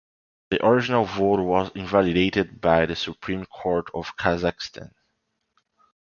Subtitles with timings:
[0.49, 4.89] The original vote was invalidated by the Supreme Court of Kazakhstan.